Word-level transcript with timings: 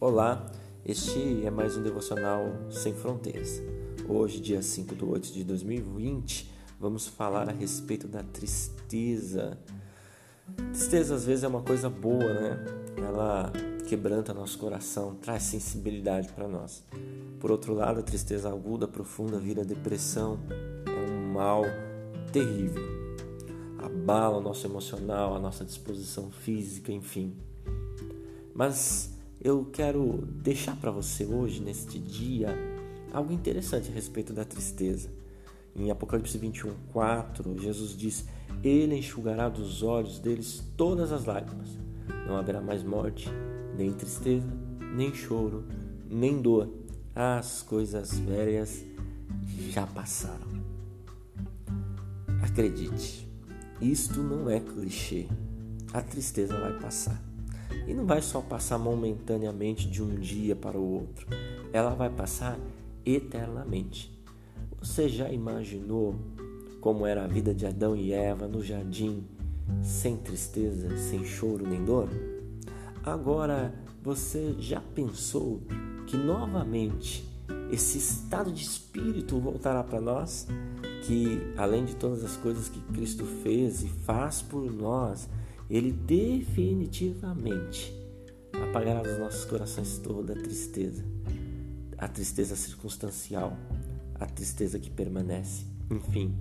Olá, 0.00 0.48
este 0.86 1.44
é 1.44 1.50
mais 1.50 1.76
um 1.76 1.82
devocional 1.82 2.44
Sem 2.70 2.94
Fronteiras. 2.94 3.60
Hoje, 4.08 4.38
dia 4.38 4.62
5 4.62 4.94
de 4.94 5.04
8 5.04 5.32
de 5.32 5.42
2020, 5.42 6.48
vamos 6.78 7.08
falar 7.08 7.48
a 7.48 7.52
respeito 7.52 8.06
da 8.06 8.22
tristeza. 8.22 9.58
Tristeza 10.72 11.16
às 11.16 11.24
vezes 11.24 11.42
é 11.42 11.48
uma 11.48 11.62
coisa 11.62 11.90
boa, 11.90 12.32
né? 12.32 12.64
Ela 12.96 13.52
quebranta 13.88 14.32
nosso 14.32 14.56
coração, 14.60 15.16
traz 15.16 15.42
sensibilidade 15.42 16.28
para 16.28 16.46
nós. 16.46 16.84
Por 17.40 17.50
outro 17.50 17.74
lado, 17.74 17.98
a 17.98 18.02
tristeza 18.04 18.48
aguda, 18.48 18.86
profunda, 18.86 19.36
vira 19.36 19.64
depressão, 19.64 20.38
é 20.86 21.10
um 21.10 21.32
mal 21.32 21.64
terrível. 22.30 22.86
Abala 23.76 24.38
o 24.38 24.40
nosso 24.40 24.64
emocional, 24.64 25.34
a 25.34 25.40
nossa 25.40 25.64
disposição 25.64 26.30
física, 26.30 26.92
enfim. 26.92 27.36
Mas 28.54 29.17
eu 29.40 29.64
quero 29.66 30.26
deixar 30.42 30.76
para 30.76 30.90
você 30.90 31.24
hoje, 31.24 31.60
neste 31.60 31.98
dia, 31.98 32.48
algo 33.12 33.32
interessante 33.32 33.90
a 33.90 33.94
respeito 33.94 34.32
da 34.32 34.44
tristeza. 34.44 35.10
Em 35.76 35.90
Apocalipse 35.90 36.36
21, 36.36 36.74
4, 36.92 37.58
Jesus 37.60 37.96
diz: 37.96 38.26
Ele 38.64 38.96
enxugará 38.96 39.48
dos 39.48 39.82
olhos 39.82 40.18
deles 40.18 40.62
todas 40.76 41.12
as 41.12 41.24
lágrimas. 41.24 41.68
Não 42.26 42.36
haverá 42.36 42.60
mais 42.60 42.82
morte, 42.82 43.28
nem 43.76 43.92
tristeza, 43.92 44.48
nem 44.94 45.14
choro, 45.14 45.64
nem 46.10 46.42
dor. 46.42 46.68
As 47.14 47.62
coisas 47.62 48.18
velhas 48.18 48.84
já 49.70 49.86
passaram. 49.86 50.48
Acredite, 52.42 53.28
isto 53.80 54.20
não 54.20 54.50
é 54.50 54.58
clichê. 54.58 55.26
A 55.92 56.02
tristeza 56.02 56.58
vai 56.58 56.78
passar. 56.78 57.27
E 57.86 57.94
não 57.94 58.06
vai 58.06 58.20
só 58.22 58.40
passar 58.40 58.78
momentaneamente 58.78 59.88
de 59.88 60.02
um 60.02 60.14
dia 60.14 60.54
para 60.54 60.78
o 60.78 60.94
outro, 60.94 61.26
ela 61.72 61.94
vai 61.94 62.10
passar 62.10 62.58
eternamente. 63.04 64.12
Você 64.80 65.08
já 65.08 65.30
imaginou 65.30 66.14
como 66.80 67.06
era 67.06 67.24
a 67.24 67.26
vida 67.26 67.54
de 67.54 67.66
Adão 67.66 67.96
e 67.96 68.12
Eva 68.12 68.46
no 68.46 68.62
jardim, 68.62 69.24
sem 69.82 70.16
tristeza, 70.16 70.96
sem 70.96 71.24
choro 71.24 71.66
nem 71.66 71.84
dor? 71.84 72.08
Agora, 73.02 73.74
você 74.02 74.54
já 74.58 74.80
pensou 74.80 75.60
que 76.06 76.16
novamente 76.16 77.26
esse 77.70 77.98
estado 77.98 78.52
de 78.52 78.62
espírito 78.62 79.38
voltará 79.38 79.82
para 79.82 80.00
nós? 80.00 80.46
Que 81.04 81.52
além 81.56 81.84
de 81.84 81.96
todas 81.96 82.24
as 82.24 82.36
coisas 82.36 82.68
que 82.68 82.80
Cristo 82.92 83.24
fez 83.42 83.82
e 83.82 83.88
faz 83.88 84.42
por 84.42 84.70
nós, 84.72 85.28
ele 85.68 85.92
definitivamente 85.92 87.92
apagará 88.52 89.02
dos 89.02 89.18
nossos 89.18 89.44
corações 89.44 89.98
toda 89.98 90.32
a 90.32 90.36
tristeza, 90.36 91.04
a 91.96 92.08
tristeza 92.08 92.56
circunstancial, 92.56 93.56
a 94.14 94.26
tristeza 94.26 94.78
que 94.78 94.90
permanece. 94.90 95.66
Enfim, 95.90 96.34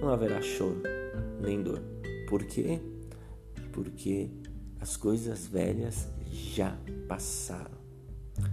não 0.00 0.08
haverá 0.08 0.40
choro 0.42 0.82
nem 1.40 1.62
dor. 1.62 1.80
Por 2.28 2.44
quê? 2.44 2.80
Porque 3.72 4.30
as 4.80 4.96
coisas 4.96 5.46
velhas 5.46 6.08
já 6.30 6.76
passaram. 7.08 7.76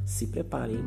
Se 0.05 0.27
preparem, 0.27 0.79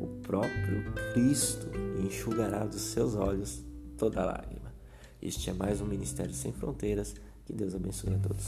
o 0.00 0.06
próprio 0.22 0.92
Cristo 1.14 1.70
enxugará 2.04 2.66
dos 2.66 2.82
seus 2.82 3.14
olhos 3.14 3.62
toda 3.96 4.24
lágrima. 4.24 4.74
Este 5.22 5.48
é 5.48 5.54
mais 5.54 5.80
um 5.80 5.86
Ministério 5.86 6.34
Sem 6.34 6.52
Fronteiras 6.52 7.14
que 7.46 7.52
Deus 7.52 7.74
abençoe 7.74 8.14
a 8.14 8.18
todos. 8.18 8.44